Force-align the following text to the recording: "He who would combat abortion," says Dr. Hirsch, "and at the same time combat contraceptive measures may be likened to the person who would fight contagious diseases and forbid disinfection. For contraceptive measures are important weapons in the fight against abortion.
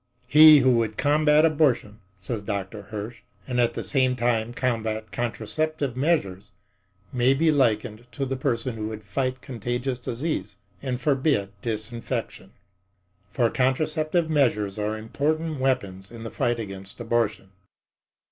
"He 0.27 0.61
who 0.61 0.71
would 0.77 0.97
combat 0.97 1.45
abortion," 1.45 1.99
says 2.17 2.41
Dr. 2.41 2.81
Hirsch, 2.81 3.21
"and 3.47 3.59
at 3.61 3.75
the 3.75 3.83
same 3.83 4.15
time 4.15 4.51
combat 4.51 5.11
contraceptive 5.11 5.95
measures 5.95 6.53
may 7.13 7.35
be 7.35 7.51
likened 7.51 8.07
to 8.13 8.25
the 8.25 8.35
person 8.35 8.73
who 8.75 8.87
would 8.87 9.03
fight 9.03 9.41
contagious 9.41 9.99
diseases 9.99 10.55
and 10.81 10.99
forbid 10.99 11.51
disinfection. 11.61 12.53
For 13.29 13.51
contraceptive 13.51 14.27
measures 14.27 14.79
are 14.79 14.97
important 14.97 15.59
weapons 15.59 16.09
in 16.09 16.23
the 16.23 16.31
fight 16.31 16.59
against 16.59 16.99
abortion. 16.99 17.51